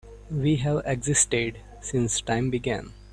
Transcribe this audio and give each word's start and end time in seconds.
We've 0.31 0.65
existed 0.83 1.59
since 1.79 2.21
time 2.21 2.49
began. 2.49 2.91